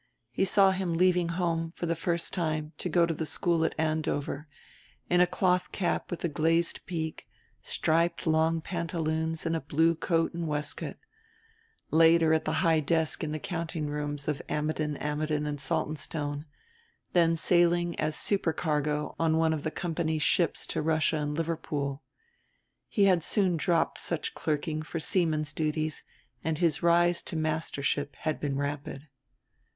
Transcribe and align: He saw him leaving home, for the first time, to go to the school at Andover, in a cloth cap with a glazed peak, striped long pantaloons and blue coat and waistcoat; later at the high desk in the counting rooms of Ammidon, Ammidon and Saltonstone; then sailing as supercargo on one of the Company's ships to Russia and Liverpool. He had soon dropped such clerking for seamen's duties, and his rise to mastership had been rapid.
He 0.31 0.45
saw 0.45 0.71
him 0.71 0.95
leaving 0.95 1.29
home, 1.29 1.69
for 1.69 1.85
the 1.85 1.93
first 1.95 2.33
time, 2.33 2.73
to 2.79 2.89
go 2.89 3.05
to 3.05 3.13
the 3.13 3.23
school 3.27 3.63
at 3.63 3.75
Andover, 3.77 4.47
in 5.11 5.21
a 5.21 5.27
cloth 5.27 5.71
cap 5.71 6.09
with 6.09 6.23
a 6.23 6.27
glazed 6.27 6.83
peak, 6.87 7.27
striped 7.61 8.25
long 8.25 8.61
pantaloons 8.61 9.45
and 9.45 9.67
blue 9.67 9.93
coat 9.93 10.33
and 10.33 10.47
waistcoat; 10.47 10.95
later 11.91 12.33
at 12.33 12.45
the 12.45 12.65
high 12.65 12.79
desk 12.79 13.23
in 13.23 13.31
the 13.31 13.37
counting 13.37 13.85
rooms 13.85 14.27
of 14.27 14.41
Ammidon, 14.49 14.97
Ammidon 14.97 15.45
and 15.45 15.59
Saltonstone; 15.61 16.45
then 17.13 17.35
sailing 17.37 17.93
as 17.99 18.15
supercargo 18.15 19.15
on 19.19 19.37
one 19.37 19.53
of 19.53 19.61
the 19.61 19.69
Company's 19.69 20.23
ships 20.23 20.65
to 20.65 20.81
Russia 20.81 21.17
and 21.17 21.35
Liverpool. 21.35 22.01
He 22.87 23.03
had 23.03 23.21
soon 23.21 23.55
dropped 23.55 23.99
such 23.99 24.33
clerking 24.33 24.81
for 24.81 24.99
seamen's 24.99 25.53
duties, 25.53 26.01
and 26.43 26.57
his 26.57 26.81
rise 26.81 27.21
to 27.25 27.35
mastership 27.35 28.15
had 28.15 28.39
been 28.39 28.57
rapid. 28.57 29.07